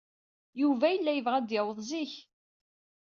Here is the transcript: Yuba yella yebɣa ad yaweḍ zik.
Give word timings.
Yuba 0.61 0.85
yella 0.93 1.11
yebɣa 1.13 1.35
ad 1.39 1.49
yaweḍ 1.55 1.79
zik. 1.89 2.13